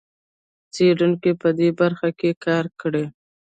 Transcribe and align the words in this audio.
څېړونکو 0.73 1.31
په 1.41 1.49
دې 1.59 1.69
برخه 1.79 2.09
کې 2.19 2.29
کار 2.45 2.65
کړی. 2.81 3.05